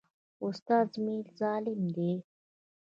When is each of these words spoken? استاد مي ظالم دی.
استاد 0.47 0.89
مي 1.03 1.17
ظالم 1.39 1.81
دی. 1.95 2.11